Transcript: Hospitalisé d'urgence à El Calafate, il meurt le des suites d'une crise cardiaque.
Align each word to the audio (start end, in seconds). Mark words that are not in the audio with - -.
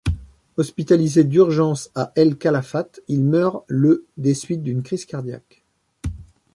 Hospitalisé 0.57 1.23
d'urgence 1.23 1.91
à 1.93 2.11
El 2.15 2.35
Calafate, 2.39 3.01
il 3.07 3.23
meurt 3.23 3.63
le 3.67 4.07
des 4.17 4.33
suites 4.33 4.63
d'une 4.63 4.81
crise 4.81 5.05
cardiaque. 5.05 5.61